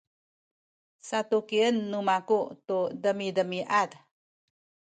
satukien 1.07 1.75
nu 1.89 1.99
maku 2.09 2.39
tu 2.67 2.77
demidemiad 3.03 3.89